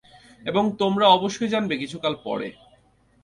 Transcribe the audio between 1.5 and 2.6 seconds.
জানবে কিছুকাল পরে।